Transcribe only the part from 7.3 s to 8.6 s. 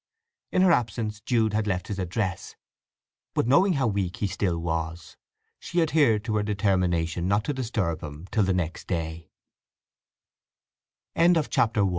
to disturb him till the